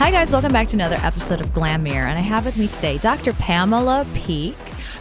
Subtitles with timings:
[0.00, 0.32] Hi, guys.
[0.32, 2.08] Welcome back to another episode of Glamir.
[2.08, 3.34] And I have with me today Dr.
[3.34, 4.56] Pamela Peeke,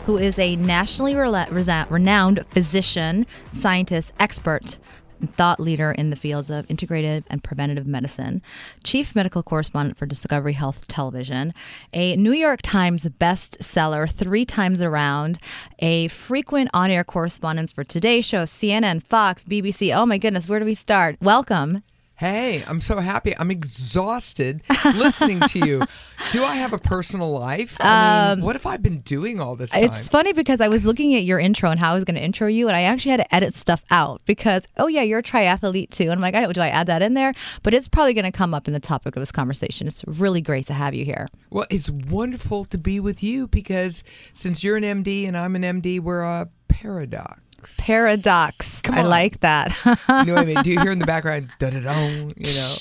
[0.06, 3.26] who is a nationally resa- renowned physician,
[3.58, 4.78] scientist, expert,
[5.22, 8.42] and thought leader in the fields of integrative and preventative medicine,
[8.84, 11.54] chief medical correspondent for Discovery Health Television,
[11.94, 15.40] a New York Times bestseller three times around,
[15.80, 19.96] a frequent on air correspondent for Today Show, CNN, Fox, BBC.
[19.96, 20.50] Oh, my goodness.
[20.50, 21.16] Where do we start?
[21.22, 21.84] Welcome.
[22.20, 23.34] Hey, I'm so happy.
[23.40, 25.82] I'm exhausted listening to you.
[26.34, 27.78] Do I have a personal life?
[27.80, 29.80] I mean, what have I been doing all this time?
[29.80, 32.16] Um, It's funny because I was looking at your intro and how I was going
[32.16, 35.20] to intro you, and I actually had to edit stuff out because, oh, yeah, you're
[35.20, 36.04] a triathlete too.
[36.04, 37.32] And I'm like, oh, do I add that in there?
[37.64, 39.88] But it's probably going to come up in the topic of this conversation.
[39.88, 41.30] It's really great to have you here.
[41.52, 45.62] well, it's wonderful to be with you because since you're an MD and I'm an
[45.62, 47.40] MD, we're a paradox.
[47.78, 48.82] Paradox.
[48.90, 49.76] I like that.
[49.86, 50.64] You know what I mean?
[50.64, 52.76] Do you hear in the background, da da da, you know?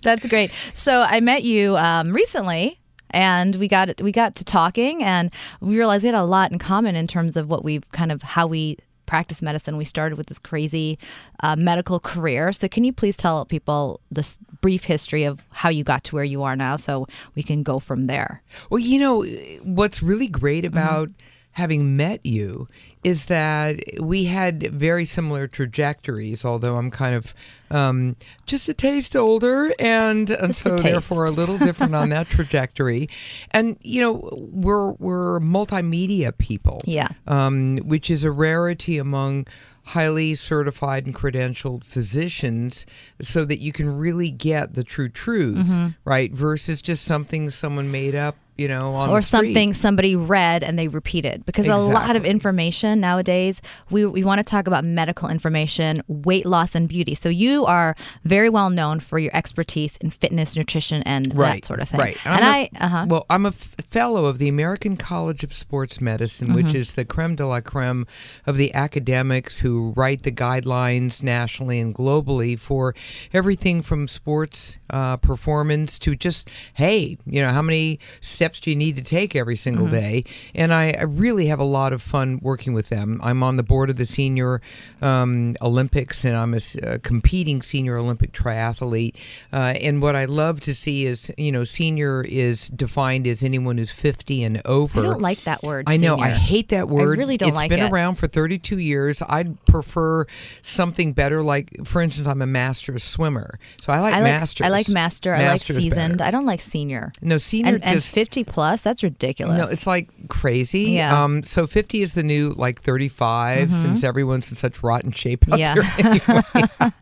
[0.01, 0.51] That's great.
[0.73, 2.79] So I met you um, recently.
[3.11, 6.59] And we got we got to talking, and we realized we had a lot in
[6.59, 8.77] common in terms of what we've kind of how we
[9.07, 9.75] practice medicine.
[9.75, 10.99] We started with this crazy
[11.39, 12.51] uh, medical career.
[12.51, 16.23] So can you please tell people this brief history of how you got to where
[16.23, 18.43] you are now, so we can go from there?
[18.69, 19.25] Well, you know,
[19.63, 21.09] what's really great about
[21.53, 22.67] having met you
[23.03, 27.33] is that we had very similar trajectories, although I'm kind of
[27.71, 28.15] um,
[28.45, 33.09] just a taste older and, and so therefore a little different on that trajectory.
[33.51, 36.79] And, you know, we're, we're multimedia people.
[36.85, 37.09] Yeah.
[37.27, 39.47] Um, which is a rarity among
[39.85, 42.85] highly certified and credentialed physicians
[43.21, 45.87] so that you can really get the true truth, Mm-hmm.
[46.05, 46.31] right?
[46.31, 50.87] Versus just something someone made up, you know, on or something somebody read and they
[50.87, 51.45] repeated.
[51.45, 56.45] Because a lot of information nowadays we, we want to talk about medical information weight
[56.45, 57.15] loss and beauty.
[57.15, 61.79] So you are very well known for your expertise in fitness nutrition and that sort
[61.79, 61.99] of thing.
[61.99, 62.17] Right.
[62.25, 63.05] and, I'm uh-huh.
[63.07, 66.55] Well, I'm a f- fellow of the American College of Sports Medicine, Mm-hmm.
[66.55, 68.07] which is the creme de la creme
[68.47, 72.95] of the academics who write the guidelines nationally and globally for
[73.33, 78.75] everything from sports uh, performance to just, hey, you know, how many steps do you
[78.75, 79.95] need to take every single Mm-hmm.
[79.95, 80.23] day?
[80.55, 83.19] And I, I really have a lot of fun working with them.
[83.23, 84.61] I'm on the board of the Senior
[85.01, 89.15] um, Olympics, and I'm a competing senior Olympic triathlete.
[89.53, 93.77] Uh, and what I love to see is, you know, senior is defined as anyone
[93.77, 94.99] who's 50 and over.
[94.99, 96.17] i don't like that word I know.
[96.17, 97.17] I hate that word.
[97.17, 97.91] I really don't It's like been it.
[97.91, 99.21] around for 32 years.
[99.27, 100.25] I'd prefer
[100.61, 101.41] something better.
[101.43, 104.65] Like, for instance, I'm a master's swimmer, so I like, I like, masters.
[104.65, 105.33] I like master.
[105.33, 106.17] I like seasoned.
[106.17, 106.27] better.
[106.27, 107.11] I don't like senior.
[107.21, 108.09] No, senior And, and just
[108.43, 109.57] 50 plus, that's ridiculous.
[109.57, 110.91] no, it's like crazy.
[110.91, 111.23] Yeah.
[111.23, 111.43] Um.
[111.43, 115.75] So 50 is the new like 35, since everyone's in such rotten shape out Yeah.
[115.75, 115.83] there
[116.29, 116.41] anyway.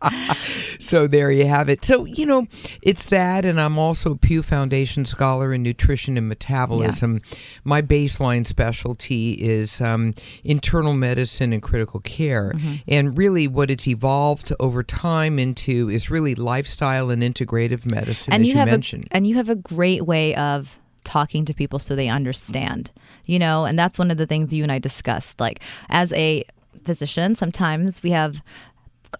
[0.80, 1.84] so there you have it.
[1.84, 2.46] So you know,
[2.82, 7.20] it's that, and I'm also a Pew Foundation scholar in nutrition and metabolism.
[7.64, 12.74] My baseline specialty is um, internal medicine and critical care, Mm-hmm.
[12.88, 18.42] and really what it's evolved over time into is really lifestyle and integrative medicine, and
[18.42, 19.06] as you, you, have mentioned.
[19.10, 20.78] A, and you have a great way of
[21.08, 22.90] talking to people so they understand
[23.26, 26.44] you know and that's one of the things you and i discussed like as a
[26.84, 28.42] physician sometimes we have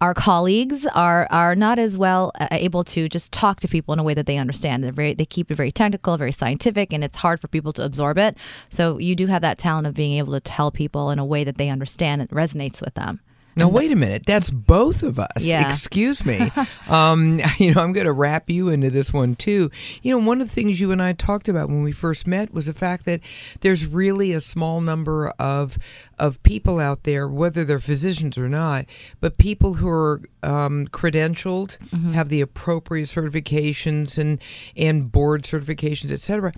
[0.01, 3.99] our colleagues are are not as well uh, able to just talk to people in
[3.99, 4.85] a way that they understand.
[4.85, 7.85] They're very they keep it very technical, very scientific, and it's hard for people to
[7.85, 8.37] absorb it.
[8.69, 11.45] So you do have that talent of being able to tell people in a way
[11.45, 13.21] that they understand and resonates with them.
[13.57, 15.29] Now wait a minute, that's both of us.
[15.41, 15.67] Yeah.
[15.67, 16.51] Excuse me.
[16.89, 19.71] um, you know, I'm going to wrap you into this one too.
[20.03, 22.53] You know, one of the things you and I talked about when we first met
[22.53, 23.21] was the fact that
[23.61, 25.79] there's really a small number of
[26.19, 28.85] of people out there, whether they're physicians or not,
[29.21, 31.77] but people who are um, credentialed,
[32.13, 34.41] have the appropriate certifications and
[34.77, 36.53] and board certifications, et cetera,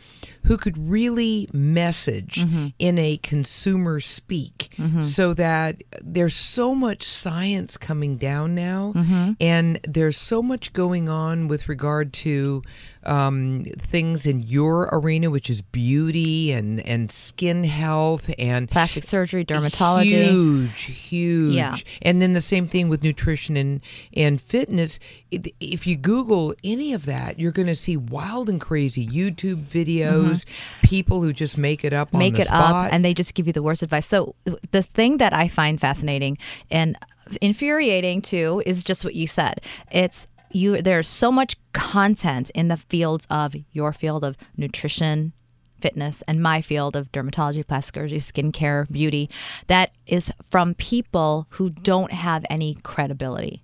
[0.45, 2.45] who could really message
[2.79, 9.33] in a consumer speak, so that there's so much science coming down now, mm-hmm.
[9.41, 12.63] and there's so much going on with regard to
[13.05, 19.45] um, things in your arena, which is beauty and and skin health and Plastic surgery,
[19.45, 20.29] dermatology.
[20.29, 21.55] Huge, huge.
[21.55, 21.77] Yeah.
[22.03, 23.81] And then the same thing with nutrition and
[24.17, 24.99] and fitness.
[25.31, 29.65] It- If you Google any of that, you're going to see wild and crazy YouTube
[29.65, 30.45] videos,
[30.83, 32.19] people who just make it up on Mm-hmm.
[32.19, 32.87] make the it spot.
[32.87, 34.35] up and they just give you the worst advice so
[34.73, 36.37] the thing that i find fascinating
[36.71, 36.97] and
[37.41, 39.61] infuriating too is just what you said
[39.91, 45.33] it's you there's so much content in the fields of your field of nutrition
[45.81, 49.31] fitness and my field of dermatology plastic surgery skincare beauty
[49.67, 53.63] that is from people who don't have any credibility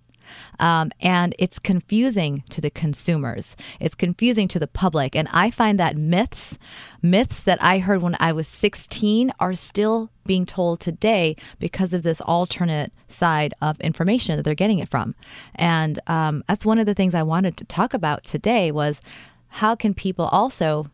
[0.59, 3.57] um, and it's confusing to the consumers.
[3.81, 6.59] It's confusing to the public, and I find that myths,
[7.03, 12.03] myths that I heard when I was 16, are still being told today because of
[12.03, 15.15] this alternate side of information that they're getting it from.
[15.55, 19.01] And um, that's one of the things I wanted to talk about today was
[19.49, 20.85] how can people also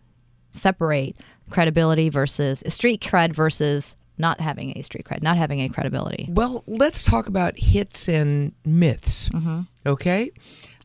[0.50, 1.16] separate
[1.50, 6.26] credibility versus street cred versus not having a street cred, not having any credibility.
[6.28, 9.30] Well, let's talk about hits and myths.
[9.84, 10.30] Okay,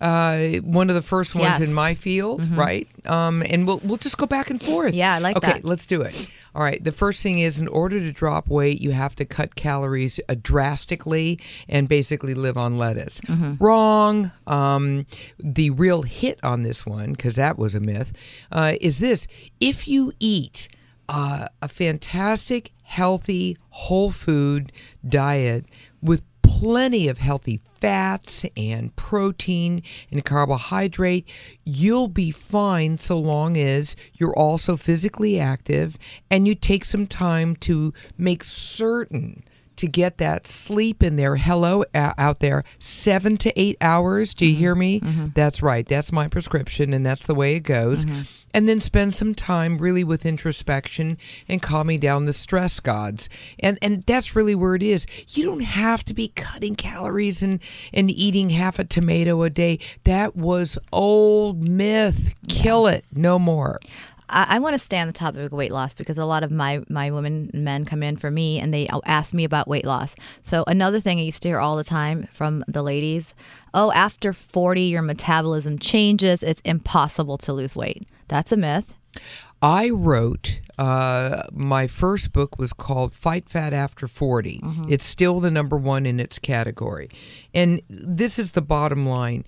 [0.01, 1.51] uh, one of the first ones Mm-hmm.
[1.53, 1.62] Yes.
[1.62, 1.69] Mm-hmm.
[1.69, 2.88] in my field, right?
[3.06, 4.95] Um, and we'll we'll just go back and forth.
[4.95, 5.65] Yeah, I like okay, that.
[5.65, 6.31] let's do it.
[6.56, 6.83] All right.
[6.83, 10.35] The first thing is, in order to drop weight, you have to cut calories uh,
[10.41, 11.39] drastically
[11.69, 13.21] and basically live on lettuce.
[13.21, 13.63] Mm-hmm.
[13.63, 14.31] Wrong.
[14.47, 15.06] Um,
[15.38, 18.13] the real hit on this one, because that was a myth,
[18.51, 19.27] uh, is this:
[19.59, 20.69] if you eat
[21.07, 24.72] uh, a fantastic, healthy, whole food
[25.07, 25.66] diet
[26.01, 31.28] with plenty of healthy fats and protein and carbohydrate,
[31.66, 35.98] you'll be fine so long as you're also physically active
[36.31, 39.44] and you take some time to make certain
[39.77, 41.35] to get that sleep in there.
[41.38, 44.33] Hello uh, out there, seven to eight hours.
[44.33, 45.00] Do you hear me?
[45.33, 45.88] That's right.
[45.88, 48.06] That's my prescription, and that's the way it goes.
[48.53, 53.29] And then spend some time really with introspection and calming down the stress gods.
[53.59, 55.06] And and that's really where it is.
[55.29, 57.59] You don't have to be cutting calories and
[57.94, 59.79] and eating half a tomato a day.
[60.06, 62.33] That was old myth.
[62.47, 63.06] Kill it.
[63.13, 63.79] No more.
[64.29, 66.51] I, I want to stay on the topic of weight loss because a lot of
[66.51, 69.85] my my women and men come in for me and they ask me about weight
[69.85, 70.15] loss.
[70.41, 73.33] So another thing I used to hear all the time from the ladies,
[73.74, 76.44] oh, after forty, your metabolism changes.
[76.44, 78.07] It's impossible to lose weight.
[78.27, 78.94] That's a myth.
[79.62, 84.62] I wrote uh, my first book was called Fight Fat After 40.
[84.88, 87.09] It's still the number one in its category.
[87.53, 89.44] And this is the bottom line.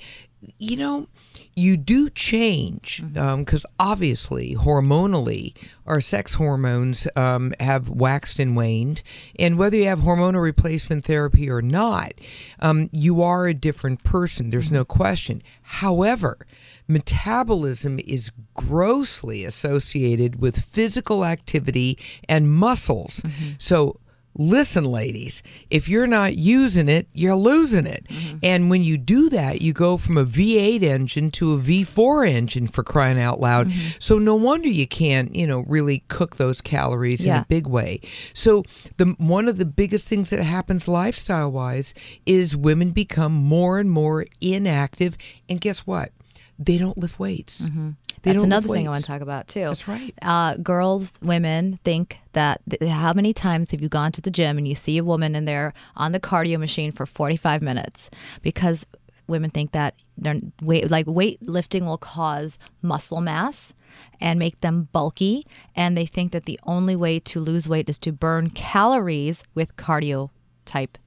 [0.58, 1.08] You know,
[1.56, 5.54] you do change because obviously, hormonally,
[5.86, 9.02] our sex hormones um, have waxed and waned.
[9.38, 12.14] And whether you have hormonal replacement therapy or not,
[12.60, 14.50] um, you are a different person.
[14.50, 15.42] There's no question.
[15.62, 16.46] However,
[16.88, 21.98] metabolism is grossly associated with physical activity
[22.30, 23.22] and muscles.
[23.58, 24.00] So,
[24.40, 28.08] listen, ladies, if you're not using it, you're losing it.
[28.08, 28.38] Mm-hmm.
[28.42, 32.68] And when you do that, you go from a V8 engine to a V4 engine
[32.68, 33.68] for crying out loud.
[33.68, 33.98] Mm-hmm.
[34.00, 38.00] So, no wonder you can't, you know, really cook those calories in a big way.
[38.34, 38.64] So,
[38.98, 41.94] the one of the biggest things that happens lifestyle wise
[42.26, 45.18] is women become more and more inactive.
[45.50, 46.14] And guess what?
[46.58, 47.62] They don't lift weights.
[47.62, 47.90] Mm-hmm.
[48.21, 48.31] They.
[48.33, 49.61] That's another thing I want to talk about too.
[49.61, 50.14] That's right.
[50.21, 54.57] Uh, girls, women think that th- how many times have you gone to the gym
[54.57, 58.09] and you see a woman in there on the cardio machine for 45 minutes
[58.42, 58.85] because
[59.28, 63.73] women think that they're weight like weightlifting will cause muscle mass
[64.19, 65.45] and make them bulky
[65.76, 69.76] and they think that the only way to lose weight is to burn calories with
[69.76, 70.30] cardio
[70.66, 70.97] type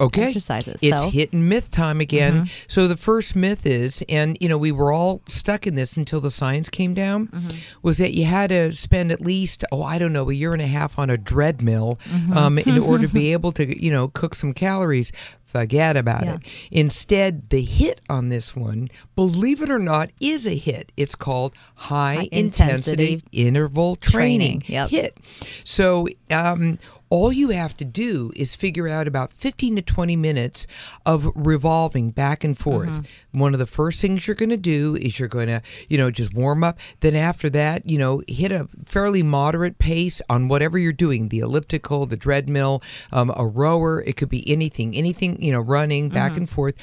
[0.00, 0.24] okay.
[0.24, 0.80] Exercises.
[0.82, 2.32] it's So- hit and myth time again.
[2.32, 2.64] Mm-hmm.
[2.68, 6.20] So the first myth is and you know we were all stuck in this until
[6.20, 7.58] the science came down mm-hmm.
[7.82, 10.62] was that you had to spend at least oh i don't know a year and
[10.62, 12.32] a half on a dreadmill mm-hmm.
[12.36, 15.12] um, in order to be able to you know cook some calories
[15.54, 16.34] forget about Yeah.
[16.34, 16.40] it.
[16.72, 20.90] Instead, the hit on this one, believe it or not, is a hit.
[20.96, 24.90] It's called high, High intensity, intensity interval training, training, yep.
[24.90, 25.16] hit.
[25.62, 26.78] So, um,
[27.10, 30.66] all you have to do is figure out about 15 to 20 minutes
[31.06, 32.88] of revolving back and forth.
[32.90, 33.38] Mm-hmm.
[33.38, 36.10] One of the first things you're going to do is you're going to, you know,
[36.10, 36.76] just warm up.
[37.00, 41.38] Then after that, you know, hit a fairly moderate pace on whatever you're doing the
[41.38, 42.82] elliptical, the treadmill,
[43.12, 44.02] um, a rower.
[44.02, 46.38] It could be anything, anything, you know, running back Mm-hmm.
[46.40, 46.76] and forth.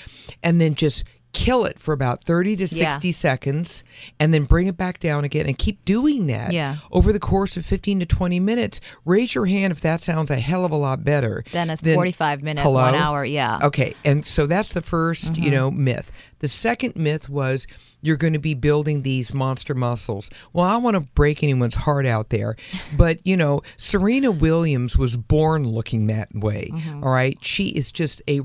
[0.44, 1.04] And then just
[1.34, 2.90] kill it for about 30 to Yeah.
[2.90, 3.84] 60 seconds
[4.20, 6.76] and then bring it back down again and keep doing that Yeah.
[6.92, 8.82] over the course of 15 to 20 minutes.
[9.06, 11.44] Raise your hand if that sounds a hell of a lot better.
[11.54, 12.82] Then it's than- 45 minutes, Hello?
[12.84, 13.24] one hour.
[13.24, 13.60] Yeah.
[13.64, 16.12] Okay, and so that's the 1st you know, myth.
[16.40, 17.66] The second myth was
[18.02, 20.30] you're going to be building these monster muscles.
[20.54, 22.56] Well, I don't want to break anyone's heart out there,
[22.98, 26.70] but you know, Serena Williams was born looking that way.
[26.72, 27.04] Mm-hmm.
[27.04, 28.40] all right, she is just a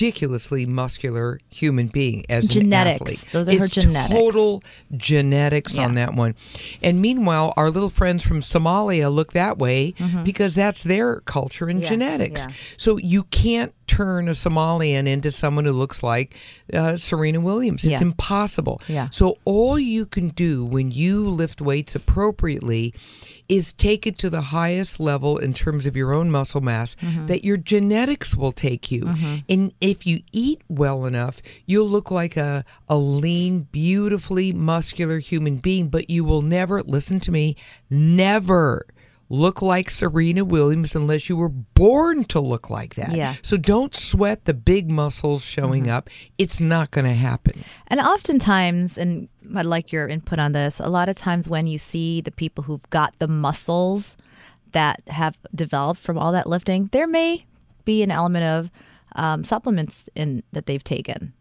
[0.00, 3.00] ridiculously muscular human being as Genetics.
[3.00, 3.26] an athlete.
[3.32, 4.14] Those are her It's genetics.
[4.14, 4.62] Total
[4.96, 6.34] genetics on that one.
[6.82, 11.80] And meanwhile, our little friends from Somalia look that way because that's their culture and
[11.80, 11.84] Mm-hmm.
[11.84, 12.46] Yeah, genetics.
[12.46, 12.52] yeah.
[12.76, 16.36] So you can't turn a Somalian into someone who looks like
[16.74, 17.82] uh, Serena Williams.
[17.84, 18.02] It's Yeah.
[18.02, 18.80] impossible.
[18.88, 19.08] Yeah.
[19.10, 22.92] So all you can do when you lift weights appropriately
[23.48, 27.26] is take it to the highest level in terms of your own muscle mass Mm-hmm.
[27.26, 29.08] that your genetics will take you.
[29.48, 35.56] And if you eat well enough, you'll look like a, a lean, beautifully muscular human
[35.56, 37.56] being, but you will never, listen to me,
[37.88, 38.86] never
[39.32, 43.14] look like Serena Williams unless you were born to look like that.
[43.16, 43.34] Yeah.
[43.42, 45.92] So don't sweat the big muscles showing Mm-hmm.
[45.92, 46.10] up.
[46.36, 47.64] It's not going to happen.
[47.86, 51.78] And oftentimes, and I'd like your input on this, a lot of times when you
[51.78, 54.16] see the people who've got the muscles
[54.72, 57.44] that have developed from all that lifting, there may
[57.84, 58.70] be an element of
[59.16, 61.32] um, supplements in that they've taken.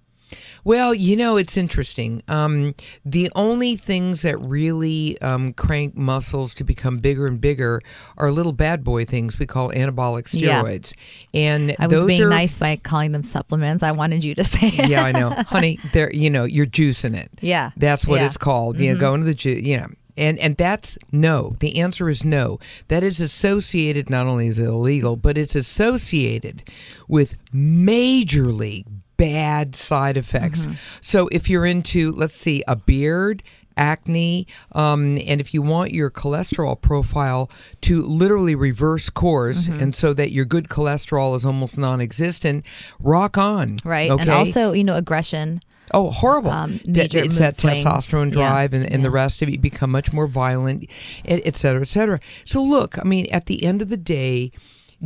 [0.64, 2.22] Well, you know, it's interesting.
[2.28, 7.82] Um, the only things that really um, crank muscles to become bigger and bigger
[8.18, 10.94] are little bad boy things we call anabolic steroids.
[11.32, 11.40] Yeah.
[11.42, 13.82] And I was those being are, nice by calling them supplements.
[13.82, 14.90] I wanted you to say it.
[14.90, 15.80] yeah, I know, honey.
[15.94, 17.32] There, you know, you're juicing it.
[17.42, 17.72] Yeah.
[17.78, 18.20] that's what Yeah.
[18.22, 18.28] Mm-hmm.
[18.28, 18.80] it's called.
[18.80, 19.88] You know, going to the ju- you know.
[20.20, 21.56] And, and that's no.
[21.60, 22.60] The answer is no.
[22.90, 26.62] That is associated not only is it illegal, but it's associated
[27.08, 28.86] with majorly
[29.18, 30.66] bad side effects.
[30.66, 30.76] Mm-hmm.
[31.02, 33.44] So if you're into, let's see, a beard,
[33.76, 37.50] acne, um, and if you want your cholesterol profile
[37.82, 39.80] to literally reverse course, Mm-hmm.
[39.82, 42.66] and so that your good cholesterol is almost non-existent,
[43.00, 43.78] rock on.
[43.86, 44.12] Right.
[44.12, 44.22] Okay.
[44.22, 45.62] And also, you know, aggression.
[45.94, 46.52] Oh, horrible!
[46.52, 47.84] um, it's that swings.
[47.84, 48.50] testosterone Yeah.
[48.50, 49.54] drive and, and the rest of it.
[49.54, 50.86] You become much more violent,
[51.26, 52.20] et cetera, et cetera.
[52.46, 54.52] So, look, I mean, at the end of the day,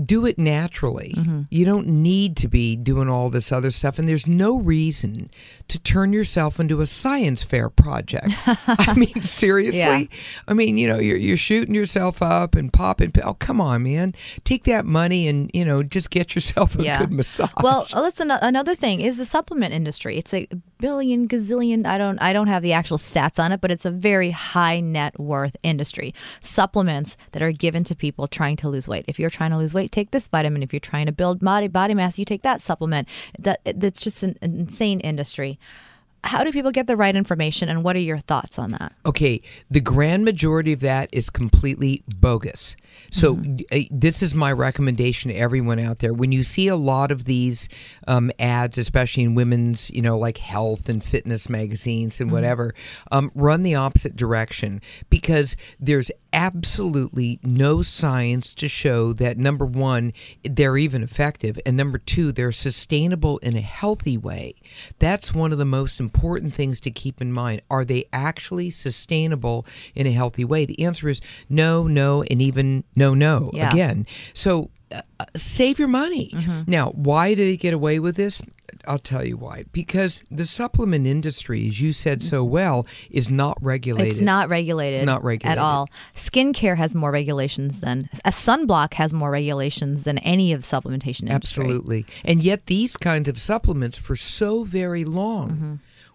[0.02, 1.14] do it naturally.
[1.16, 1.42] Mm-hmm.
[1.50, 5.30] You don't need to be doing all this other stuff, and there's no reason
[5.68, 8.28] to turn yourself into a science fair project.
[8.68, 9.80] I mean, seriously.
[9.80, 10.04] Yeah.
[10.48, 13.12] I mean, you know, you're you're shooting yourself up and popping.
[13.12, 14.14] pi- Oh, come on, man!
[14.44, 16.98] Take that money and you know just get yourself a Yeah.
[17.00, 17.50] good massage.
[17.62, 18.32] Well, listen.
[18.32, 20.18] Another thing is the supplement industry.
[20.18, 20.48] It's a
[20.80, 21.86] billion gazillion.
[21.86, 22.18] I don't.
[22.22, 25.56] I don't have the actual stats on it, but it's a very high net worth
[25.64, 26.14] industry.
[26.42, 29.06] Supplements that are given to people trying to lose weight.
[29.08, 30.64] If you're trying to lose weight, take this vitamin.
[30.64, 33.08] If you're trying to build body body mass, you take that supplement.
[33.40, 35.60] That that's just an insane industry.
[36.26, 38.94] How do people get the right information, and what are your thoughts on that?
[39.06, 42.78] Okay, the grand majority of that is completely bogus.
[43.12, 46.14] So, uh, this is my recommendation to everyone out there.
[46.14, 47.70] When you see a lot of these
[48.08, 52.74] um, ads, especially in women's, you know, like health and fitness magazines and whatever,
[53.12, 60.14] um, run the opposite direction because there's absolutely no science to show that number one,
[60.44, 64.56] they're even effective, and number two, they're sustainable in a healthy way.
[65.00, 67.62] That's one of the most important things to keep in mind.
[67.70, 70.66] Are they actually sustainable in a healthy way?
[70.66, 73.72] The answer is no, no, and even no, no Yeah.
[73.72, 74.06] again.
[74.34, 76.30] So uh, uh, save your money.
[76.34, 76.70] Mm-hmm.
[76.72, 78.42] Now, why do they get away with this?
[78.86, 79.64] I'll tell you why.
[79.72, 84.12] Because the supplement industry, as you said so well, is not regulated.
[84.12, 85.02] It's not regulated.
[85.02, 85.58] It's not regulated.
[85.58, 85.90] at all.
[86.16, 91.30] Skincare has more regulations than a sunblock has more regulations than any of the supplementation
[91.30, 91.64] industry.
[91.64, 92.06] Absolutely.
[92.26, 95.74] And yet, these kinds of supplements for so very long Mm-hmm.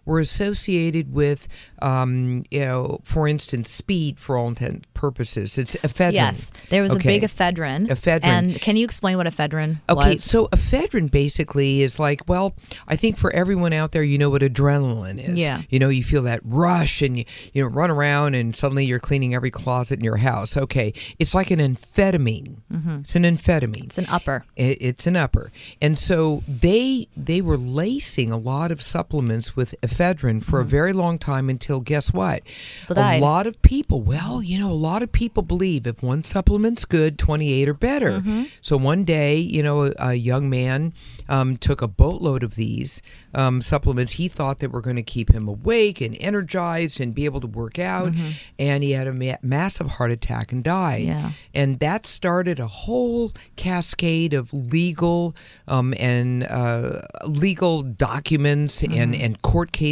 [0.09, 1.47] Were associated with,
[1.83, 5.57] um, you know, for instance, speed for all intents and purposes.
[5.57, 6.13] It's ephedrine.
[6.13, 7.17] Yes, there was Okay.
[7.17, 7.87] a big ephedrine.
[7.87, 8.23] Ephedrine.
[8.23, 10.23] And can you explain what ephedrine Okay, was?
[10.23, 12.53] so ephedrine basically is like, well,
[12.87, 15.39] I think for everyone out there, you know what adrenaline is.
[15.39, 15.61] Yeah.
[15.69, 18.99] You know, you feel that rush and you, you know, run around and suddenly you're
[18.99, 20.57] cleaning every closet in your house.
[20.57, 22.57] Okay, it's like an amphetamine.
[23.01, 23.85] It's an amphetamine.
[23.85, 24.43] it's an upper.
[24.55, 25.51] It, it's an upper,
[25.81, 29.98] and so they they were lacing a lot of supplements with ephedrine
[30.41, 32.43] for a very long time until guess what?
[32.81, 33.21] People a died.
[33.21, 34.01] lot of people.
[34.01, 37.73] Well, you know, a lot of people believe if one supplement's good, twenty eight are
[37.73, 38.23] better.
[38.61, 40.93] So one day, you know, a, a young man
[41.27, 43.01] um, took a boatload of these
[43.35, 44.13] um, supplements.
[44.13, 47.47] He thought that were going to keep him awake and energized and be able to
[47.47, 48.13] work out,
[48.57, 51.05] and he had a ma- massive heart attack and died.
[51.05, 51.31] Yeah.
[51.53, 55.35] And that started a whole cascade of legal
[55.67, 59.88] um, and uh, legal documents and, and court cases.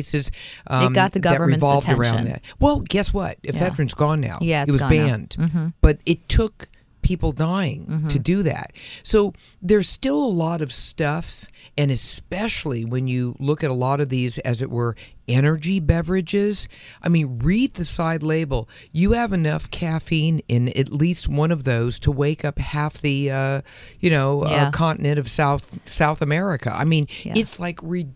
[0.67, 2.25] Um, got the that government's around attention.
[2.25, 2.41] that.
[2.59, 3.41] Well, guess what?
[3.43, 4.37] Ephedrine's gone now.
[4.41, 4.89] Yeah, it was now.
[4.89, 5.07] Mm-hmm.
[5.07, 6.67] banned, but it took
[7.01, 8.73] people dying to do that.
[9.03, 11.45] So there's still a lot of stuff,
[11.77, 14.93] and especially when you look at a lot of these, as it were,
[15.29, 16.67] energy beverages.
[17.01, 18.67] I mean, read the side label.
[18.91, 23.31] You have enough caffeine in at least one of those to wake up half the,
[23.31, 23.61] uh,
[24.01, 24.67] you know, Yeah.
[24.67, 26.73] uh, continent of South South America.
[26.75, 27.33] I mean, Yeah.
[27.37, 28.15] it's like ridiculous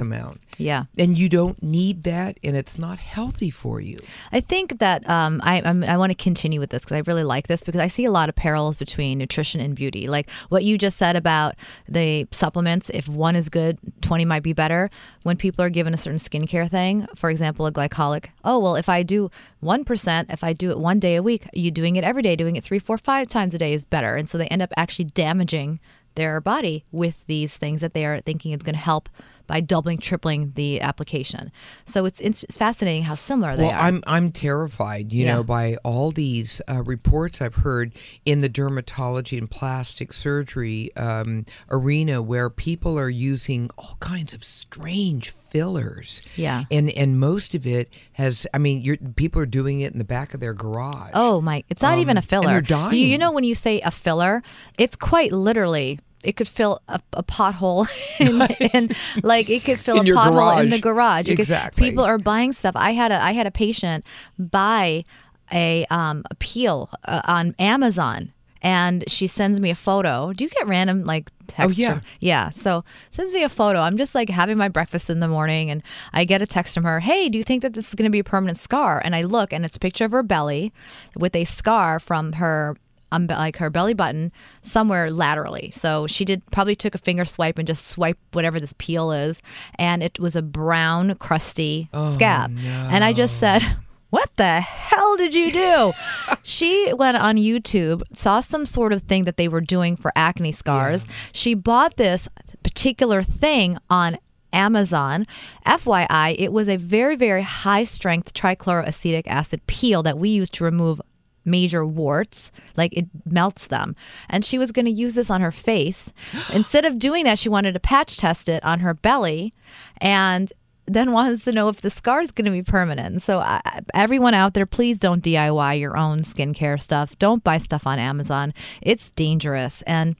[0.00, 0.40] amount.
[0.56, 0.84] Yeah.
[0.98, 3.98] And you don't need that, and it's not healthy for you.
[4.32, 7.24] I think that um, I I'm, I want to continue with this because I really
[7.24, 10.06] like this because I see a lot of parallels between nutrition and beauty.
[10.08, 11.54] Like what you just said about
[11.88, 14.90] the supplements, if one is good, 20 might be better.
[15.22, 18.88] When people are given a certain skincare thing, for example, a glycolic, oh, well, if
[18.88, 19.30] I do
[19.62, 22.56] 1%, if I do it one day a week, you doing it every day, doing
[22.56, 24.16] it three, four, five times a day is better.
[24.16, 25.80] And so they end up actually damaging
[26.14, 29.08] their body with these things that they are thinking is going to help
[29.46, 31.52] by doubling, tripling the application.
[31.84, 33.78] So it's, it's fascinating how similar they well, are.
[33.80, 35.34] I'm I'm terrified, you Yeah.
[35.34, 37.92] know, by all these uh, reports I've heard
[38.24, 44.44] in the dermatology and plastic surgery um, arena, where people are using all kinds of
[44.44, 46.22] strange fillers.
[46.36, 46.64] Yeah.
[46.70, 48.46] and and most of it has.
[48.54, 51.10] I mean, you're, people are doing it in the back of their garage.
[51.14, 51.62] Oh my!
[51.68, 52.46] It's not even a Um, filler.
[52.48, 52.96] they're dying.
[52.98, 54.42] You, you know when you say a filler,
[54.78, 56.00] it's quite literally.
[56.24, 57.86] It could fill a, a pothole,
[58.20, 58.40] in,
[58.72, 58.90] in
[59.22, 61.28] like it could fill In a pothole in the garage.
[61.28, 61.90] Exactly.
[61.90, 62.74] people are buying stuff.
[62.76, 64.04] I had a I had a patient
[64.38, 65.04] buy
[65.52, 68.32] a um a peel uh, on Amazon.
[68.66, 70.32] And she sends me a photo.
[70.32, 71.78] Do you get random like texts?
[71.78, 71.92] Oh, yeah.
[71.98, 72.48] from- yeah.
[72.48, 73.78] So sends me a photo.
[73.80, 75.82] I'm just like having my breakfast in the morning, and
[76.14, 77.00] I get a text from her.
[77.00, 79.02] Hey, do you think that this is going to be a permanent scar?
[79.04, 80.72] And I look, and it's a picture of her belly
[81.14, 82.74] with a scar from her.
[83.14, 85.70] Um, like her belly button somewhere laterally.
[85.74, 89.40] So she did probably took a finger swipe and just swipe whatever this peel is,
[89.78, 92.50] and it was a brown, crusty scab.
[92.56, 93.62] And I just said,
[94.10, 95.92] what the hell did you do?
[96.42, 100.52] she went on YouTube, saw some sort of thing that they were doing for acne
[100.52, 101.04] scars.
[101.32, 102.28] She bought this
[102.62, 104.18] particular thing on
[104.52, 105.26] Amazon.
[105.66, 110.64] FYI, it was a very, very high strength trichloroacetic acid peel that we use to
[110.64, 111.00] remove
[111.44, 113.94] major warts like it melts them
[114.30, 116.12] and she was going to use this on her face
[116.52, 119.52] instead of doing that she wanted to patch test it on her belly
[119.98, 120.52] and
[120.86, 123.22] then wants to know if the scar is going to be permanent.
[123.22, 123.60] So, uh,
[123.94, 127.18] everyone out there, please don't DIY your own skincare stuff.
[127.18, 128.52] Don't buy stuff on Amazon.
[128.82, 129.80] It's dangerous.
[129.86, 130.14] And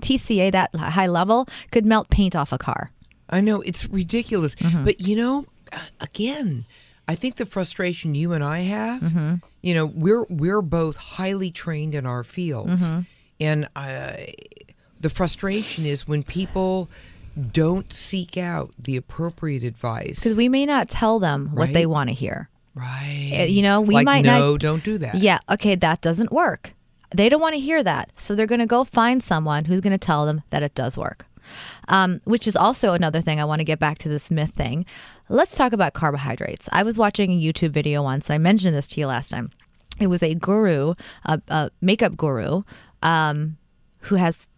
[0.00, 2.90] TCA, that high level, could melt paint off a car.
[3.30, 4.84] I know it's ridiculous, Mm-hmm.
[4.84, 5.46] but you know,
[6.00, 6.66] again,
[7.06, 9.34] I think the frustration you and I have, Mm-hmm.
[9.62, 13.00] you know, we're we're both highly trained in our fields, Mm-hmm.
[13.40, 14.12] and uh,
[15.00, 16.88] the frustration is when people
[17.52, 20.20] don't seek out the appropriate advice.
[20.20, 22.48] Because we may not tell them what they want to hear.
[22.74, 25.16] right, Uh, you know, we like, might no, not- don't do that.
[25.16, 26.74] Yeah, okay, that doesn't work.
[27.14, 28.10] They don't want to hear that.
[28.16, 30.96] So they're going to go find someone who's going to tell them that it does
[30.96, 31.26] work.
[31.88, 34.86] Um, which is also another thing I want to get back to this myth thing.
[35.28, 36.68] Let's talk about carbohydrates.
[36.70, 38.30] I was watching a YouTube video once.
[38.30, 39.50] I mentioned this to you last time.
[39.98, 42.62] It was a guru, a, a makeup guru,
[43.02, 43.56] um,
[44.00, 44.48] who has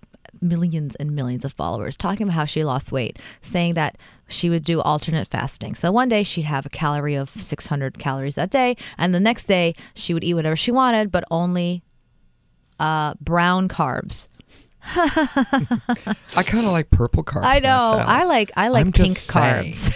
[0.41, 3.97] millions and millions of followers talking about how she lost weight, saying that
[4.29, 5.75] she would do alternate fasting.
[5.75, 9.45] So one day she'd have a calorie of 600 calories that day, and the next
[9.45, 11.83] day she would eat whatever she wanted, but only
[12.81, 14.29] uh, brown carbs.
[14.95, 17.45] I kind of like purple carbs.
[17.45, 17.69] I know.
[17.69, 18.09] myself.
[18.09, 19.93] I like I like I'm pink just carbs.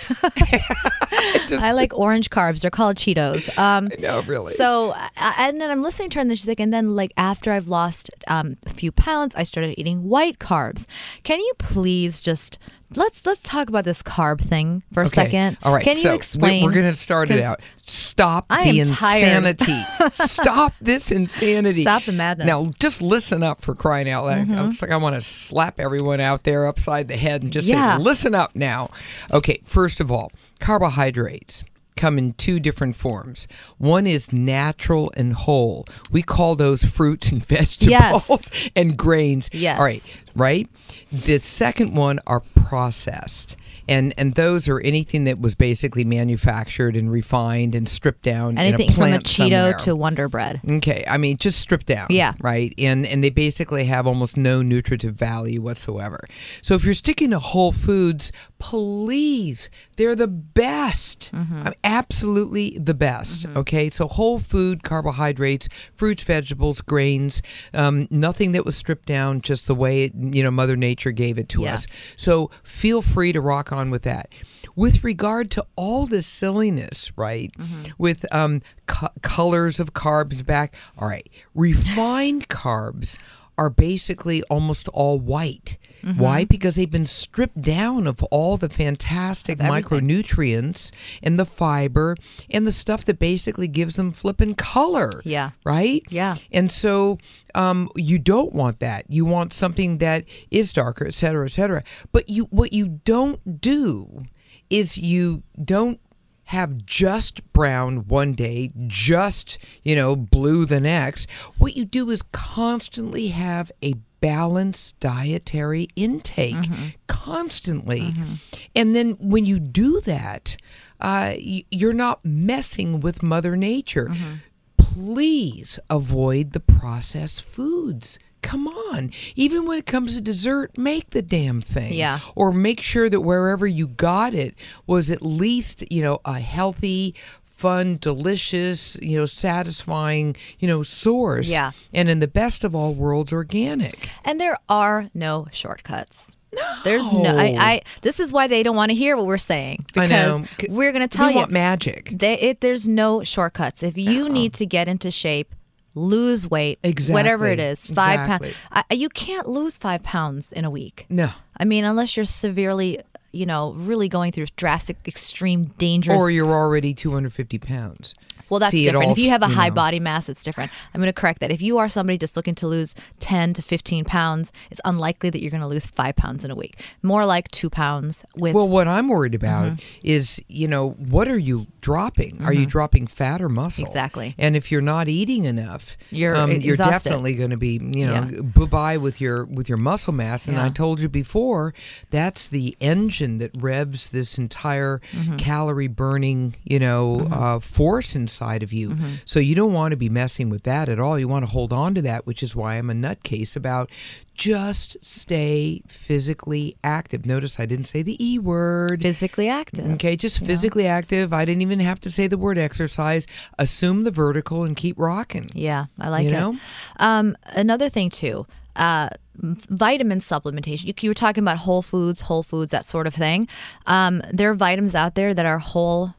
[1.63, 2.63] I like orange carbs.
[2.63, 3.57] They're called Cheetos.
[3.59, 4.55] Um, No, really.
[4.55, 7.53] So, and then I'm listening to her, and then she's like, and then like after
[7.53, 10.87] I've lost um, a few pounds, I started eating white carbs.
[11.25, 12.59] Can you please just
[12.97, 15.15] let's let's talk about this carb thing for a Okay.
[15.25, 15.59] second.
[15.63, 15.85] All right.
[15.85, 16.65] Can you so we- explain?
[16.65, 17.61] We're, going to start it out.
[17.83, 19.81] Stop the insanity.
[20.13, 21.83] Stop this insanity.
[21.83, 22.49] Stop the madness.
[22.49, 22.65] Mm-hmm.
[22.67, 24.47] Now, just listen up for crying out loud.
[24.69, 27.97] It's like I want to slap everyone out there upside the head and just Yeah.
[27.97, 28.91] say, listen up now.
[29.33, 31.65] Okay, first of all, carbohydrates
[32.01, 33.47] come in two different forms.
[33.77, 35.85] One is natural and whole.
[36.11, 39.51] We call those fruits and vegetables and grains.
[39.53, 39.79] Yes.
[39.79, 40.69] All right, right?
[41.13, 43.57] The second one are processed.
[43.91, 48.57] And, and those are anything that was basically manufactured and refined and stripped down.
[48.57, 49.73] anything in a from a Cheeto somewhere.
[49.75, 50.61] to Wonder Bread.
[50.69, 52.07] Okay, I mean just stripped down.
[52.11, 52.35] Yeah.
[52.41, 52.73] Right.
[52.79, 56.25] And and they basically have almost no nutritive value whatsoever.
[56.63, 61.31] So if you're sticking to whole foods, please, they're the best.
[61.33, 61.69] Mm-hmm.
[61.83, 63.47] Absolutely the best.
[63.57, 63.91] Okay.
[63.91, 67.43] So whole food, carbohydrates, fruits, vegetables, grains,
[67.75, 71.39] um, nothing that was stripped down, just the way it, you know Mother Nature gave
[71.39, 71.75] it to Yeah.
[71.75, 71.87] us.
[72.17, 74.29] So feel free to rock on with that.
[74.77, 77.51] With regard to all this silliness, right?
[77.97, 80.75] With um, co- colors of carbs back.
[80.99, 83.19] All right, refined carbs
[83.57, 85.79] are basically almost all white.
[86.03, 86.45] Why?
[86.45, 92.17] Because they've been stripped down of all the fantastic micronutrients and the fiber
[92.51, 95.11] and the stuff that basically gives them flippin' color.
[95.25, 95.51] Yeah.
[95.65, 96.03] Right?
[96.09, 96.37] Yeah.
[96.51, 97.19] And so
[97.55, 99.05] um, you don't want that.
[99.09, 101.83] You want something that is darker, et cetera, et cetera.
[102.13, 104.23] But you what you don't do
[104.69, 106.01] is you don't
[106.45, 111.29] have just brown one day, just, you know, blue the next.
[111.59, 116.87] What you do is constantly have a balanced dietary intake mm-hmm.
[117.07, 118.13] constantly.
[118.13, 118.35] Mm-hmm.
[118.75, 120.57] And then when you do that,
[121.01, 124.35] uh, you're not messing with Mother Nature mm-hmm.
[124.77, 128.19] please avoid the processed foods.
[128.43, 129.11] Come on.
[129.37, 131.93] Even when it comes to dessert, make the damn thing.
[131.93, 132.21] Yeah.
[132.35, 134.55] Or make sure that wherever you got it
[134.87, 137.15] was at least, you know, a healthy,
[137.61, 141.49] fun, delicious, you know, satisfying, you know, source.
[141.49, 141.73] Yeah.
[141.93, 144.09] And in the best of all worlds, organic.
[144.25, 146.39] And there are no shortcuts.
[146.53, 146.63] No.
[146.83, 147.37] There's no.
[147.37, 147.57] I.
[147.59, 147.83] I.
[148.01, 150.47] This is why they don't want to hear what we're saying I because know.
[150.69, 152.11] we're going to tell we you want magic.
[152.13, 153.83] they, it, there's no shortcuts.
[153.85, 154.33] If you uh-uh.
[154.33, 155.55] need to get into shape,
[155.95, 157.15] lose weight, exactly.
[157.15, 158.55] whatever it is, five Exactly.
[158.71, 158.85] pounds.
[158.91, 161.07] I, you can't lose five pounds in a week.
[161.09, 161.31] No.
[161.57, 163.01] I mean, unless you're severely,
[163.33, 166.21] you know, really going through drastic, extreme, dangerous.
[166.21, 168.15] Or you're already 250 pounds.
[168.51, 169.07] Well, that's different.
[169.07, 169.75] all If you have a s- high know.
[169.77, 170.71] body mass, it's different.
[170.93, 171.51] I'm going to correct that.
[171.51, 175.41] If you are somebody just looking to lose 10 to 15 pounds, it's unlikely that
[175.41, 176.79] you're going to lose five pounds in a week.
[177.03, 178.55] More like two pounds with.
[178.55, 179.79] Well, what I'm worried about Mm-hmm.
[180.03, 182.43] is, you know, what are you dropping?
[182.43, 183.87] Are you dropping fat or muscle?
[183.87, 184.35] Exactly.
[184.39, 188.29] And if you're not eating enough, You're um, you're definitely going to be, you know,
[188.33, 188.41] Yeah.
[188.67, 190.49] bye with your with your muscle mass.
[190.49, 191.73] And I told you before,
[192.11, 195.37] that's the engine that revs this entire Mm-hmm.
[195.37, 198.91] calorie burning, you know, uh, force inside of you.
[198.91, 199.15] Mm-hmm.
[199.25, 201.19] So you don't want to be messing with that at all.
[201.19, 203.91] You want to hold on to that, which is why I'm a nutcase about
[204.35, 207.27] just stay physically active.
[207.27, 209.03] Notice I didn't say the E word.
[209.03, 209.85] physically active.
[209.93, 211.33] Okay, just physically active.
[211.33, 213.27] I didn't even have to say the word exercise.
[213.59, 215.51] Assume the vertical and keep rocking.
[215.55, 216.33] Yeah, I like You it.
[216.33, 216.57] know?
[216.99, 219.11] Um, another thing too, uh,
[219.43, 220.87] vitamin supplementation.
[220.87, 223.49] You, you were talking about whole foods, whole foods, that sort of thing.
[223.87, 226.15] Um, there are vitamins out there that are whole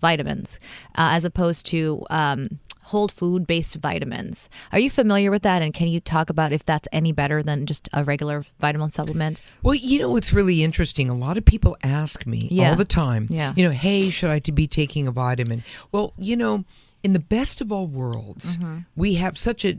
[0.00, 0.58] vitamins,
[0.96, 4.48] uh, as opposed to um, whole food based vitamins.
[4.70, 5.60] Are you familiar with that?
[5.62, 9.42] And can you talk about if that's any better than just a regular vitamin supplement?
[9.62, 11.10] Well, you know what's really interesting?
[11.10, 12.70] A lot of people ask me Yeah.
[12.70, 13.54] all the time, Yeah.
[13.56, 15.64] you know, hey, should I to be taking a vitamin?
[15.90, 16.64] Well, you know,
[17.02, 18.78] in the best of all worlds, Mm-hmm.
[18.94, 19.78] we have such a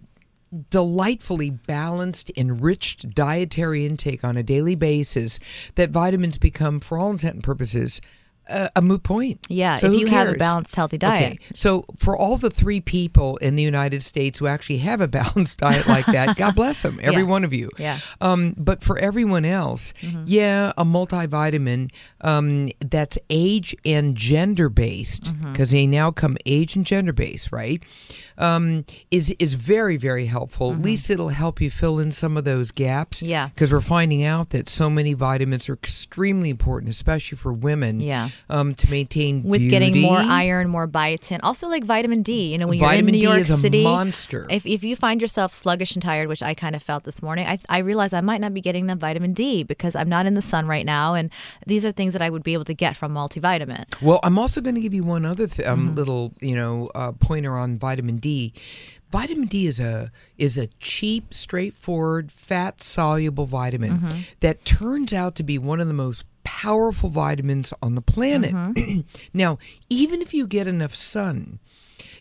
[0.69, 5.39] delightfully balanced, enriched dietary intake on a daily basis
[5.75, 8.01] that vitamins become, for all intent and purposes,
[8.49, 9.39] a, a moot point.
[9.49, 11.23] Yeah, So if you have a balanced, healthy diet.
[11.33, 15.07] Okay, so for all the three people in the United States who actually have a
[15.19, 17.27] balanced diet like that, God bless them, every Yeah.
[17.29, 17.69] one of you.
[17.77, 17.99] Yeah.
[18.21, 19.93] Um, but for everyone else,
[20.25, 26.86] yeah, a multivitamin um, that's age and gender based, because they now come age and
[26.86, 27.83] gender based, right?
[28.38, 30.71] Um, is is very very helpful.
[30.73, 33.21] At least it'll help you fill in some of those gaps.
[33.21, 33.50] Yeah.
[33.50, 38.00] Because we're finding out that so many vitamins are extremely important, especially for women.
[38.00, 38.30] Yeah.
[38.50, 41.39] um, to maintain with getting more iron, more biotin.
[41.43, 42.52] Also, like vitamin D.
[42.52, 44.45] You know, when you're in New D York is a City, monster.
[44.50, 47.45] If if you find yourself sluggish and tired, which I kind of felt this morning,
[47.47, 50.34] I I realized I might not be getting enough vitamin D because I'm not in
[50.36, 51.32] the sun right now, and
[51.65, 53.86] these are things that I would be able to get from multivitamin.
[54.02, 55.95] Well, I'm also going to give you one other th- um, Mm-hmm.
[55.95, 58.27] little, you know, uh, pointer on vitamin D.
[59.12, 64.20] Vitamin D is a is a cheap, straightforward, fat soluble vitamin Mm-hmm.
[64.42, 68.54] that turns out to be one of the most powerful vitamins on the planet.
[68.54, 69.02] Mm-hmm.
[69.34, 69.58] now,
[69.90, 71.60] even if you get enough sun,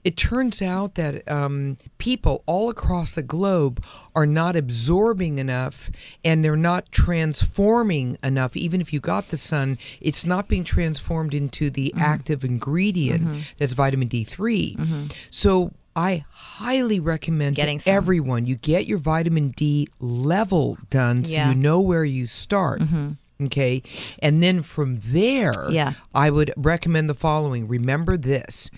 [0.04, 5.90] it turns out that um, people all across the globe are not absorbing enough
[6.24, 8.56] and they're not transforming enough.
[8.56, 12.02] Even if you got the sun, it's not being transformed into the Mm-hmm.
[12.02, 15.12] active ingredient that's vitamin D3.
[15.30, 21.32] So I highly recommend Getting to everyone you get your vitamin D level done so
[21.34, 21.48] Yeah.
[21.48, 22.82] you know where you start.
[22.82, 23.44] Mm-hmm.
[23.46, 23.82] Okay.
[24.20, 25.94] And then from there, Yeah.
[26.14, 27.66] I would recommend the following.
[27.66, 28.70] Remember this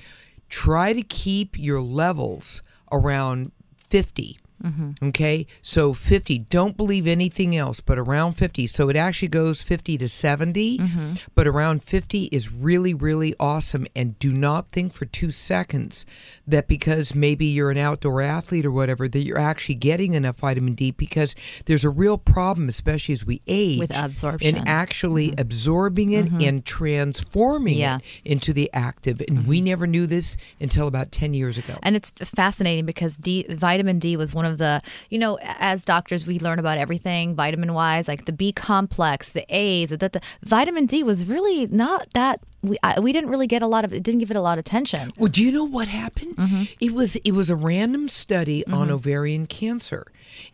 [0.49, 4.39] try to keep your levels around 50.
[4.63, 5.07] Mm-hmm.
[5.09, 6.39] Okay, so 50.
[6.39, 8.67] Don't believe anything else, but around 50.
[8.67, 11.13] So it actually goes 50 to 70, mm-hmm.
[11.35, 13.87] but around 50 is really, really awesome.
[13.95, 16.05] And do not think for two seconds
[16.47, 20.75] that because maybe you're an outdoor athlete or whatever, that you're actually getting enough vitamin
[20.75, 21.35] D because
[21.67, 24.57] there's a real problem, especially as we age, With absorption.
[24.57, 25.41] and actually mm-hmm.
[25.41, 27.97] absorbing it and transforming Yeah.
[27.99, 29.23] it into the active.
[29.29, 31.79] And we never knew this until about 10 years ago.
[31.83, 34.81] And it's fascinating because D, vitamin D was one of the,
[35.11, 39.45] you know, as doctors, we learn about everything vitamin wise, like the B complex, the
[39.55, 42.41] A's, the, the vitamin D was really not that.
[42.63, 44.59] We, I, we didn't really get a lot of it didn't give it a lot
[44.59, 46.37] of attention Well, do you know what happened?
[46.37, 46.65] Mm-hmm.
[46.81, 50.07] It was it was a random study on ovarian cancer,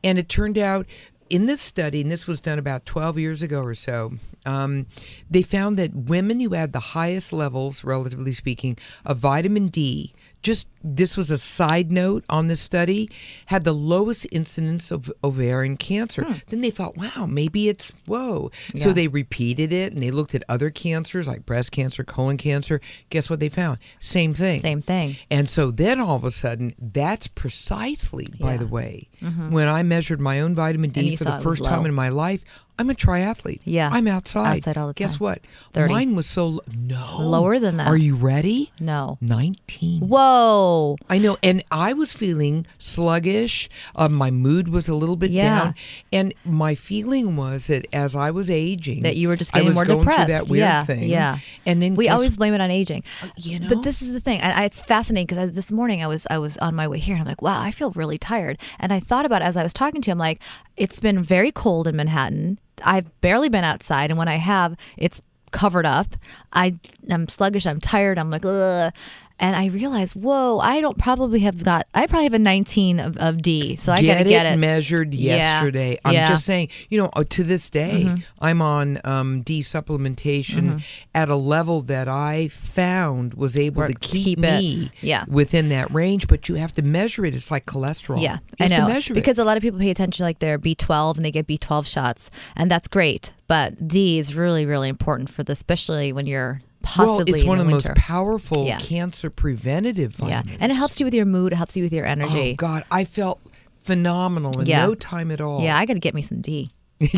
[0.03, 0.87] and it turned out
[1.31, 4.13] in this study, and this was done about twelve years ago or so,
[4.45, 4.87] um,
[5.31, 10.13] they found that women who had the highest levels, relatively speaking, of vitamin D.
[10.45, 13.09] Just this was a side note on this study,
[13.47, 16.43] had the lowest incidence of ovarian cancer.
[16.49, 18.51] Then they thought, wow, maybe it's whoa.
[18.77, 18.95] So Hmm.
[18.95, 22.81] They repeated it and they looked at other cancers like breast cancer, colon cancer.
[23.09, 23.79] Guess what they found?
[23.99, 24.61] Same thing.
[24.61, 29.09] same thing And so then all of a sudden, that's precisely, by the way,
[29.51, 32.45] when I measured my own vitamin D for the first time in my life.
[32.79, 33.61] I'm a triathlete.
[33.65, 33.89] Yeah.
[33.93, 34.57] I'm outside.
[34.59, 35.19] Outside all the Guess time.
[35.21, 35.39] what?
[35.75, 35.93] 30.
[35.95, 37.87] Mine was so l- no Lower than that.
[37.87, 38.73] Are you ready?
[38.81, 40.01] no 19.
[40.09, 43.69] whoa I know, and I was feeling sluggish.
[43.95, 45.49] Uh, my mood was a little bit Yeah.
[45.65, 45.75] down,
[46.13, 49.69] and my feeling was that as I was aging, that you were just I getting
[49.69, 51.09] was more going depressed that weird yeah thing.
[51.09, 53.03] yeah and then we guess- always blame it on aging
[53.37, 56.07] you know, But this is the thing, and I, it's fascinating because this morning I
[56.07, 58.59] was I was on my way here, and I'm like, wow, I feel really tired.
[58.81, 60.41] And I thought about it as I was talking to him, like,
[60.77, 62.59] it's been very cold in Manhattan.
[62.85, 66.09] I've barely been outside, and when I have, it's covered up.
[66.53, 66.75] I
[67.09, 67.67] I'm sluggish.
[67.67, 68.19] I'm tired.
[68.19, 68.93] I'm like, ugh.
[69.41, 71.89] And I realized, whoa, I don't probably have got.
[71.93, 74.59] I probably have a 19 of, of D, so I get got to get it
[74.59, 75.35] measured Yeah.
[75.37, 75.99] yesterday.
[76.05, 76.27] I'm Yeah.
[76.27, 76.35] Mm-hmm.
[76.35, 80.83] just saying, you know, uh, to this day, I'm on um, D supplementation
[81.15, 85.25] at a level that I found was able Work- to keep, keep me Yeah.
[85.27, 86.29] within that range.
[86.29, 87.35] But you have to measure it.
[87.35, 88.23] It's like cholesterol.
[88.23, 88.87] Yeah, you I know.
[88.87, 91.31] to measure because a lot of people pay attention to like their B12 and they
[91.31, 93.33] get B12 shots, and that's great.
[93.49, 97.59] But D is really, really important for this, especially when you're possibly well, it's one
[97.61, 97.89] of the winter.
[97.91, 98.79] most powerful Yeah.
[98.79, 100.59] cancer preventative Yeah, vitamins.
[100.61, 101.53] and it helps you with your mood.
[101.53, 102.53] It helps you with your energy.
[102.53, 103.41] Oh God, I felt
[103.85, 104.87] phenomenal in Yeah.
[104.87, 105.63] no time at all.
[105.63, 106.71] Yeah, I got to get me some D.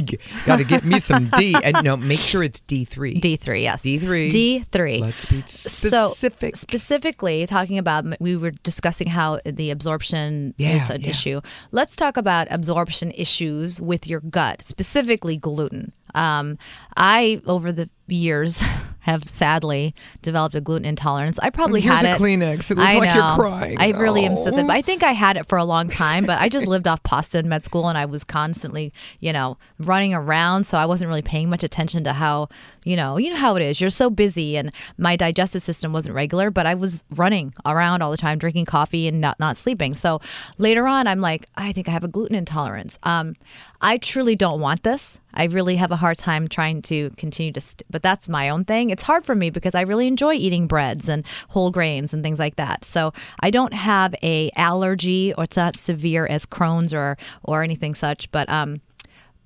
[0.46, 3.20] got to get me some D, and no, make sure it's D three.
[3.20, 3.82] D three, yes.
[3.82, 4.30] D three.
[4.30, 5.00] D three.
[5.00, 6.56] Let's be specific.
[6.56, 11.10] So specifically talking about, we were discussing how the absorption Yeah, is an yeah.
[11.10, 11.40] issue.
[11.72, 15.92] Let's talk about absorption issues with your gut, specifically gluten.
[16.14, 16.58] Um,
[16.96, 18.62] I over the years
[19.00, 21.38] have sadly developed a gluten intolerance.
[21.40, 22.18] I probably Here's had a it.
[22.20, 22.72] Kleenex.
[22.72, 23.34] It looks I like you're know.
[23.36, 23.76] crying.
[23.78, 24.56] I really am so Oh.
[24.56, 24.68] sad.
[24.68, 27.38] I think I had it for a long time, but I just lived off pasta
[27.38, 30.64] in med school and I was constantly, you know, running around.
[30.64, 32.48] So I wasn't really paying much attention to how,
[32.84, 33.80] you know, you know how it is.
[33.80, 38.10] You're so busy and my digestive system wasn't regular, but I was running around all
[38.10, 39.94] the time, drinking coffee and not, not sleeping.
[39.94, 40.20] So
[40.58, 42.98] later on, I'm like, I think I have a gluten intolerance.
[43.04, 43.36] Um,
[43.80, 45.20] I truly don't want this.
[45.34, 48.62] I really have a hard time trying to continue to, st- but that's my own
[48.62, 48.90] thing.
[48.90, 52.38] It's hard for me because I really enjoy eating breads and whole grains and things
[52.38, 52.84] like that.
[52.84, 57.94] So I don't have a allergy, or it's not severe as Crohn's or or anything
[57.94, 58.30] such.
[58.32, 58.82] But um,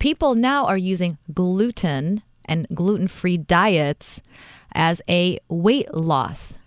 [0.00, 4.20] people now are using gluten and gluten-free diets
[4.72, 6.58] as a weight loss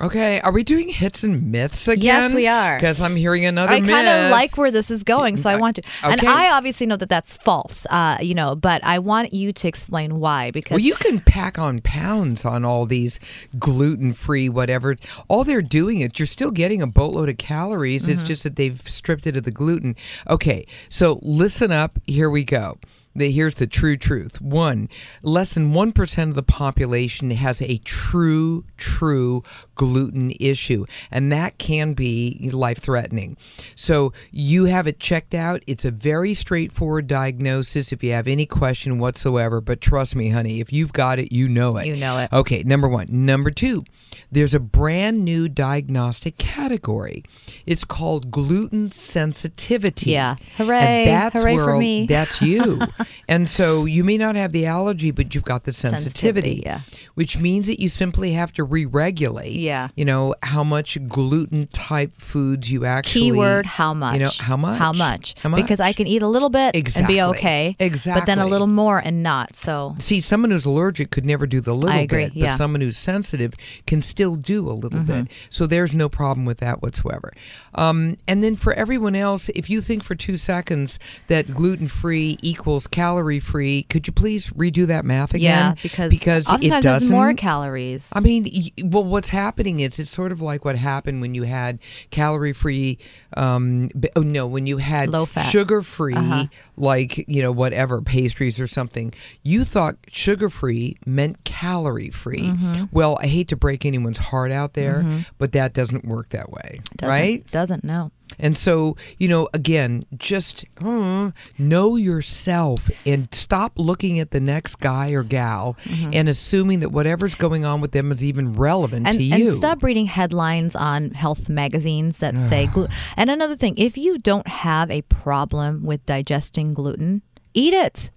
[0.00, 2.04] Okay, are we doing hits and myths again?
[2.04, 2.76] Yes, we are.
[2.76, 5.76] Because I'm hearing another I kind of like where this is going, so I want
[5.76, 5.82] to.
[6.02, 9.68] And I obviously know that that's false, uh, you know, but I want you to
[9.68, 13.18] explain why because Well, you can pack on pounds on all these
[13.58, 14.96] gluten free, whatever.
[15.26, 18.02] All they're doing is you're still getting a boatload of calories.
[18.02, 18.12] Mm-hmm.
[18.12, 19.96] It's just that they've stripped it of the gluten.
[20.28, 21.98] Okay, so listen up.
[22.06, 22.78] Here we go.
[23.26, 24.40] Here's the true truth.
[24.40, 24.88] One,
[25.22, 29.42] less than 1% of the population has a true, true
[29.78, 33.38] gluten issue, and that can be life threatening.
[33.74, 35.62] So you have it checked out.
[35.66, 39.62] It's a very straightforward diagnosis if you have any question whatsoever.
[39.62, 41.86] But trust me, honey, if you've got it, you know it.
[41.86, 42.30] You know it.
[42.32, 43.06] Okay, number one.
[43.10, 43.84] Number two,
[44.30, 47.24] there's a brand new diagnostic category.
[47.64, 50.10] It's called gluten sensitivity.
[50.10, 50.36] Yeah.
[50.56, 51.04] Hooray.
[51.04, 52.06] And that's Hooray for me.
[52.18, 52.80] That's you.
[53.28, 56.62] and so you may not have the allergy, but you've got the sensitivity.
[56.62, 56.80] Sensitivity, yeah.
[57.14, 59.52] Which means that you simply have to re-regulate.
[59.52, 59.67] Yeah.
[59.96, 63.20] You know how much gluten type foods you actually.
[63.32, 64.78] keyword how much You know how much?
[64.78, 65.60] how much How much?
[65.62, 68.20] because i can eat a little bit and be okay Exactly.
[68.20, 71.60] but then a little more and not so See, someone who's allergic could never do
[71.60, 73.54] the little I agree, bit, but someone who's sensitive
[73.86, 75.24] can still do a little Mm-hmm.
[75.24, 75.28] bit.
[75.50, 77.32] So there's no problem with that whatsoever.
[77.74, 82.38] Um, and then for everyone else, if you think for two seconds that gluten free
[82.42, 85.42] equals calorie free, could you please redo that math again?
[85.42, 87.14] yeah because because it doesn't.
[87.14, 88.46] more calories I mean,
[88.84, 91.78] well, what's happening is it's sort of like what happened when you had
[92.10, 92.98] calorie free.
[93.36, 95.42] Um, oh no, when you had Low fat.
[95.50, 96.46] sugar free, Uh-huh.
[96.76, 99.12] like you know whatever pastries or something.
[99.42, 102.48] You thought sugar free meant calorie free.
[102.50, 102.84] Mm-hmm.
[102.92, 106.80] Well, I hate to break anyone's heart out there, but that doesn't work that way,
[106.96, 107.50] doesn't, right?
[107.50, 114.30] doesn't no And so, you know, again, just uh, know yourself and stop looking at
[114.30, 115.76] the next guy or gal
[116.12, 119.48] and assuming that whatever's going on with them is even relevant and, to you.
[119.48, 122.94] and stop reading headlines on health magazines that say gluten.
[123.16, 127.22] And another thing, if you don't have a problem with digesting gluten,
[127.54, 128.10] eat it.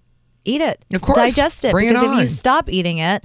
[0.46, 0.84] Eat it.
[0.94, 1.18] Of course.
[1.18, 1.72] Digest it.
[1.72, 3.24] Bring it because if you stop eating it,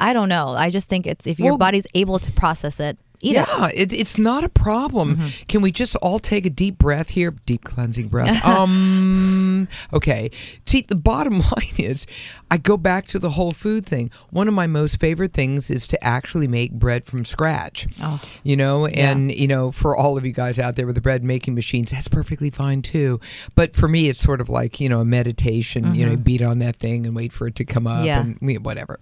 [0.00, 0.48] I don't know.
[0.48, 3.34] I just think it's if your Well- body's able to process it, eat it.
[3.48, 5.16] yeah, it, it's not a problem.
[5.16, 5.28] Mm-hmm.
[5.48, 7.30] Can we just all take a deep breath here?
[7.46, 8.44] Deep cleansing breath.
[8.92, 10.30] um, okay.
[10.66, 12.06] See, the bottom line is,
[12.50, 14.10] I go back to the whole food thing.
[14.30, 17.86] One of my most favorite things is to actually make bread from scratch.
[18.02, 21.00] Oh, you know, and you know, for all of you guys out there with the
[21.00, 23.20] bread making machines, that's perfectly fine too.
[23.54, 25.94] But for me, it's sort of like you know a meditation.
[25.94, 28.48] You know, beat on that thing and wait for it to come up, Mm-hmm.
[28.48, 28.56] Yeah.
[28.56, 28.98] and whatever.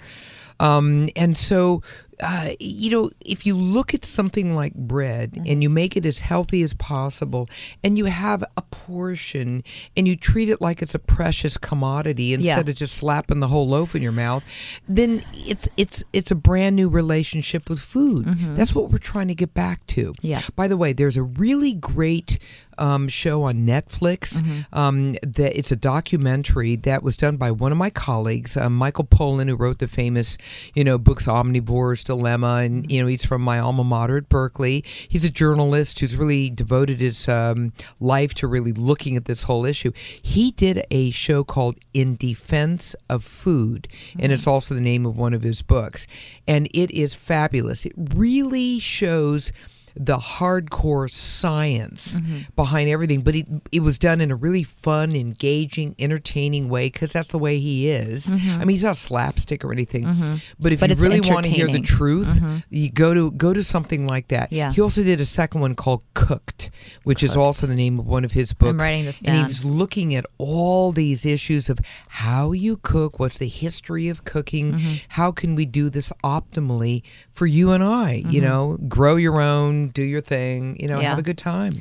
[0.58, 1.82] Um, and so,
[2.22, 5.44] uh, you know, if you look at something like bread Mm-hmm.
[5.46, 7.48] and you make it as healthy as possible,
[7.84, 9.62] and you have a portion,
[9.96, 13.66] and you treat it like it's a precious commodity instead of just slapping the whole
[13.68, 14.42] loaf in your mouth,
[14.88, 18.26] then it's it's it's a brand new relationship with food.
[18.56, 20.12] That's what we're trying to get back to.
[20.12, 20.26] Mm-hmm.
[20.26, 20.42] Yeah.
[20.56, 22.38] By the way, there's a really great
[22.78, 24.40] um, show on Netflix.
[24.40, 24.60] Mm-hmm.
[24.72, 29.04] Um, that it's a documentary that was done by one of my colleagues, um, Michael
[29.04, 30.38] Pollan, who wrote the famous,
[30.74, 32.90] you know, books Omnivore's Dilemma, and Mm-hmm.
[32.90, 34.84] you know he's from my alma mater at Berkeley.
[35.08, 39.64] He's a journalist who's really devoted his um, life to really looking at this whole
[39.64, 39.92] issue.
[40.22, 45.16] He did a show called In Defense of Food, and it's also the name of
[45.16, 46.06] one of his books,
[46.46, 47.84] and it is fabulous.
[47.86, 49.52] It really shows
[49.94, 52.40] the hardcore science mm-hmm.
[52.56, 57.12] behind everything, but it, it was done in a really fun, engaging, entertaining way because
[57.12, 58.26] that's the way he is.
[58.26, 58.50] Mm-hmm.
[58.50, 60.34] I mean, he's not slapstick or anything, mm-hmm.
[60.58, 63.62] but if But you really want to hear the truth, you go to go to
[63.62, 64.52] something like that.
[64.52, 64.72] Yeah.
[64.72, 66.70] He also did a second one called Cooked,
[67.04, 68.70] which is also the name of one of his books.
[68.70, 73.38] I'm writing this And he's looking at all these issues of how you cook, what's
[73.38, 74.94] the history of cooking, Mm-hmm.
[75.10, 77.02] how can we do this optimally
[77.40, 81.04] for you and I, you know, grow your own, do your thing, you know, Mm-hmm.
[81.04, 81.08] Yeah.
[81.08, 81.72] have a good time.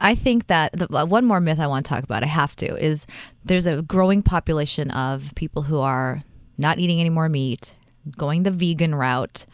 [0.00, 2.56] I think that the, uh, one more myth I want to talk about, I have
[2.56, 3.06] to, is
[3.44, 6.24] there's a growing population of people who are
[6.58, 7.74] not eating any more meat,
[8.18, 9.46] going the vegan route.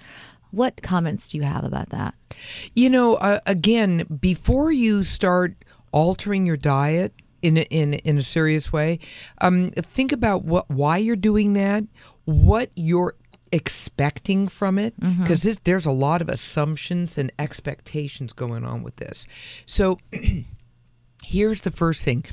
[0.53, 2.15] What comments do you have about that?
[2.75, 5.55] You know, uh, again, before you start
[5.93, 9.01] altering your diet in a, in in a serious way,
[9.43, 11.85] um, think about what why you're doing that,
[12.25, 13.15] what you're
[13.53, 15.23] expecting from it, mm-hmm.
[15.23, 19.27] because there's a lot of assumptions and expectations going on with this.
[19.67, 19.99] So.
[21.23, 22.25] here's the first thing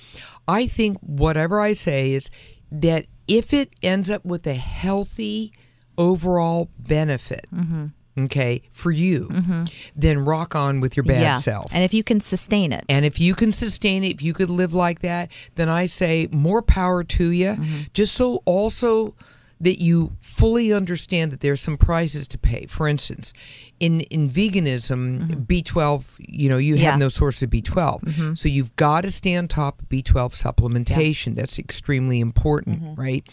[0.47, 2.31] I think whatever I say is
[2.71, 5.51] that if it ends up with a healthy
[5.97, 7.87] overall benefit, mm-hmm.
[8.19, 9.63] okay, for you, mm-hmm.
[9.95, 11.35] then rock on with your bad yeah.
[11.35, 11.73] self.
[11.73, 12.85] And if you can sustain it.
[12.87, 16.29] And if you can sustain it, if you could live like that, then I say
[16.31, 17.49] more power to you.
[17.49, 17.79] Mm-hmm.
[17.93, 19.15] Just so also
[19.59, 22.65] that you fully understand that there's some prices to pay.
[22.65, 23.33] For instance,
[23.79, 26.81] in in veganism, B12, you know, you Mm-hmm.
[26.83, 26.89] Yeah.
[26.89, 26.91] Mm-hmm.
[26.91, 28.37] have no source of B12.
[28.37, 31.35] So you've got to stay on top of B12 supplementation.
[31.35, 33.01] That's extremely important, Mm-hmm.
[33.01, 33.27] right?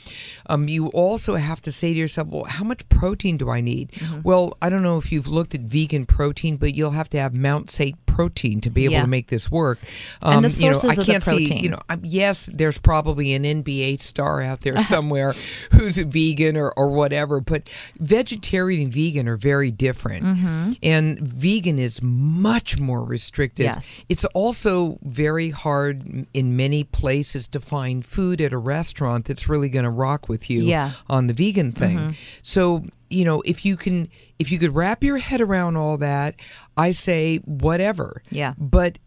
[0.46, 3.92] Um, you also have to say to yourself, well, how much protein do I need?
[3.92, 4.22] Mm-hmm.
[4.22, 7.34] Well, I don't know if you've looked at vegan protein, but you'll have to have
[7.34, 7.96] Mount St.
[8.06, 9.02] protein to be able Yeah.
[9.02, 9.78] to make this work.
[10.22, 11.58] And the you know, sources I of the can't see, protein.
[11.64, 15.34] you know, um, yes, there's probably an NBA star out there somewhere
[15.72, 20.24] who's a vegan or, or whatever, but vegetarian and vegan are very different.
[20.34, 20.72] Mm-hmm.
[20.82, 23.64] And vegan is much more restrictive.
[23.64, 24.04] Yes.
[24.08, 29.68] It's also very hard in many places to find food at a restaurant that's really
[29.68, 30.92] going to rock with you Yeah.
[31.08, 32.16] on the vegan thing.
[32.42, 36.34] So, you know, if you can if you could wrap your head around all that,
[36.76, 38.22] I say whatever.
[38.30, 38.54] Yeah.
[38.58, 38.98] But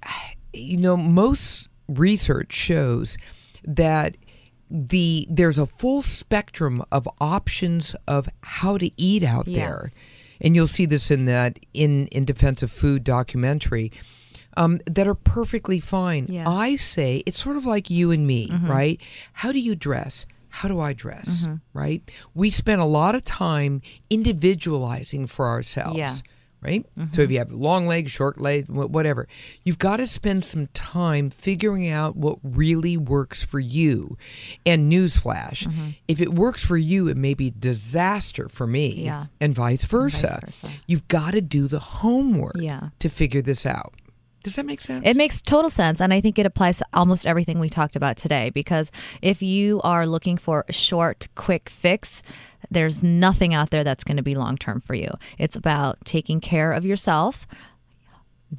[0.53, 3.17] you know, most research shows
[3.63, 4.17] that
[4.69, 9.59] the there's a full spectrum of options of how to eat out Yeah.
[9.65, 9.91] there.
[10.41, 13.91] And you'll see this in that in in defense of food documentary.
[14.55, 16.25] Um, that are perfectly fine.
[16.29, 16.45] Yeah.
[16.45, 16.57] Mm-hmm.
[16.57, 18.99] I say it's sort of like you and me, right?
[19.33, 20.25] How do you dress?
[20.49, 21.45] How do I dress?
[21.45, 21.55] Mm-hmm.
[21.73, 22.01] Right?
[22.33, 25.97] We spend a lot of time individualizing for ourselves.
[25.97, 26.15] Yeah.
[26.60, 26.86] Right?
[27.14, 29.28] So if you have long legs, short legs, whatever,
[29.64, 34.18] you've got to spend some time figuring out what really works for you.
[34.66, 35.89] And newsflash, Mm-hmm.
[36.08, 39.28] if it works for you, it may be disaster for me, Yeah.
[39.39, 40.39] and vice versa.
[40.43, 40.70] versa.
[40.88, 42.89] You've got to do the homework Yeah.
[42.99, 43.93] to figure this out.
[44.43, 45.05] Does that make sense?
[45.05, 46.01] It makes total sense.
[46.01, 48.49] And I think it applies to almost everything we talked about today.
[48.49, 52.23] Because if you are looking for a short, quick fix,
[52.69, 55.09] there's nothing out there that's going to be long term for you.
[55.38, 57.47] It's about taking care of yourself,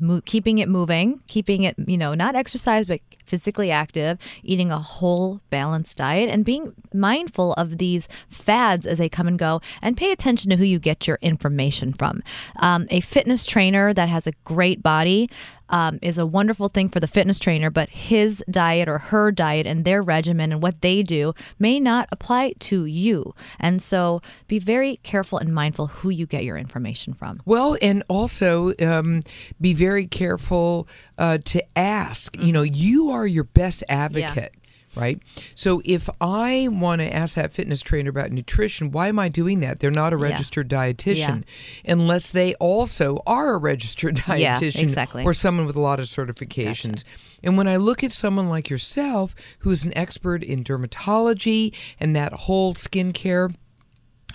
[0.00, 4.78] mo- keeping it moving, keeping it, you know, not exercise, but physically active, eating a
[4.78, 9.96] whole balanced diet, and being mindful of these fads as they come and go, and
[9.96, 12.22] pay attention to who you get your information from.
[12.56, 15.28] Um, a fitness trainer that has a great body.
[15.70, 19.66] Um, is a wonderful thing for the fitness trainer, but his diet or her diet
[19.66, 23.34] and their regimen and what they do may not apply to you.
[23.60, 27.42] And so be very careful and mindful who you get your information from.
[27.44, 29.22] Well, and also um,
[29.60, 30.88] be very careful
[31.18, 32.36] uh, to ask.
[32.42, 34.54] You know, you are your best advocate.
[34.98, 35.20] Right.
[35.54, 39.60] So if I want to ask that fitness trainer about nutrition, why am I doing
[39.60, 39.80] that?
[39.80, 41.44] They're not a registered dietitian
[41.86, 45.24] unless they also are a registered Yeah, dietitian exactly.
[45.24, 47.04] or someone with a lot of certifications.
[47.42, 52.32] And when I look at someone like yourself, who's an expert in dermatology and that
[52.32, 53.54] whole skincare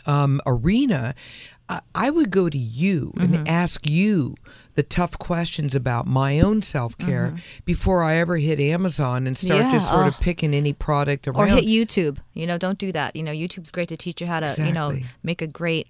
[0.05, 1.13] um, arena,
[1.69, 3.33] I, I would go to you Mm-hmm.
[3.35, 4.35] and ask you
[4.75, 9.53] the tough questions about my own self care before I ever hit Amazon and start
[9.53, 9.69] Mm-hmm.
[9.69, 10.21] Yeah, just sort of oh.
[10.21, 11.37] picking any product around.
[11.37, 12.17] or hit YouTube.
[12.33, 13.15] You know, don't do that.
[13.15, 15.87] You know, YouTube's great to teach you how to, you know, make a great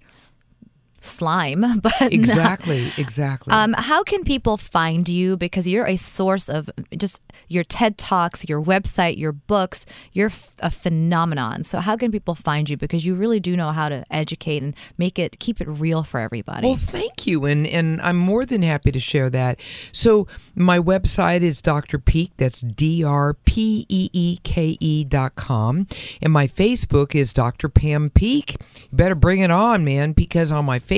[1.04, 1.64] slime.
[1.84, 3.52] But exactly, exactly.
[3.52, 5.36] Um, how can people find you?
[5.36, 9.84] Because you're a source of just your TED Talks, your website, your books.
[10.12, 11.62] You're f- a phenomenon.
[11.62, 12.76] So how can people find you?
[12.78, 16.20] Because you really do know how to educate and make it keep it real for
[16.20, 16.66] everybody.
[16.66, 19.60] Well, thank you, and and I'm more than happy to share that.
[19.92, 21.98] So my website is Dr.
[21.98, 22.32] Peeke.
[22.38, 25.86] That's D R P E E K E dot com,
[26.22, 27.68] and my Facebook is Dr.
[27.68, 28.56] Pam Peeke.
[28.90, 30.93] You better bring it on, man, because on my Facebook,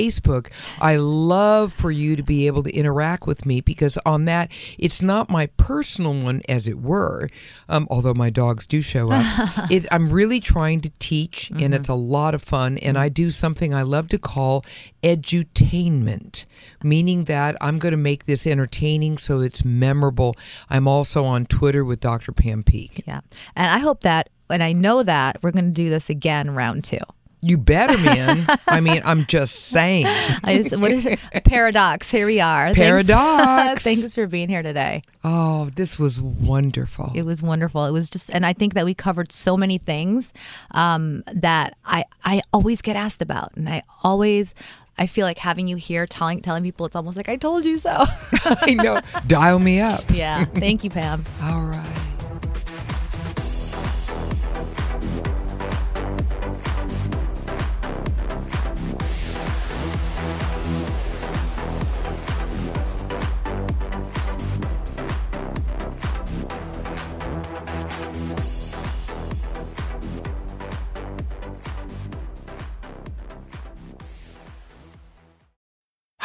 [0.80, 5.02] I love for you to be able to interact with me because on that, it's
[5.02, 7.28] not my personal one, as it were.
[7.68, 9.24] Um, although my dogs do show up,
[9.70, 12.78] it, I'm really trying to teach, and it's a lot of fun.
[12.78, 14.64] And I do something I love to call
[15.02, 16.46] edutainment,
[16.82, 20.36] meaning that I'm going to make this entertaining so it's memorable.
[20.68, 22.32] I'm also on Twitter with Dr.
[22.32, 23.02] Pam Peeke.
[23.06, 23.20] yeah,
[23.54, 26.84] and I hope that, and I know that we're going to do this again, round
[26.84, 26.98] two.
[27.42, 28.46] You better, man.
[28.66, 30.06] I mean, I'm just saying.
[30.42, 31.18] What is it?
[31.44, 32.10] Paradox.
[32.10, 32.72] Here we are.
[32.74, 32.78] Thanks-
[33.08, 33.82] Paradox.
[33.84, 35.02] Thanks for being here today.
[35.22, 37.12] Oh, this was wonderful.
[37.14, 37.84] It was wonderful.
[37.84, 40.32] It was just, and I think that we covered so many things
[40.72, 44.54] um, that I I always get asked about, and I always.
[44.98, 47.78] I feel like having you here telling telling people it's almost like I told you
[47.78, 47.90] so.
[48.44, 48.98] I know.
[49.26, 50.00] Dial me up.
[50.10, 50.46] yeah.
[50.46, 51.22] Thank you, Pam.
[51.42, 52.02] All right.